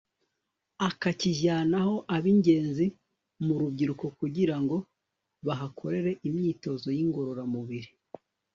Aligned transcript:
akakijyanaho 0.87 1.93
ab'ingenzi 2.15 2.85
mu 3.45 3.53
rubyiruko 3.61 4.05
kugira 4.19 4.55
ngo 4.63 4.77
bahakorere 5.47 6.11
imyitozo 6.27 6.87
y'ingororamubiri 6.97 7.89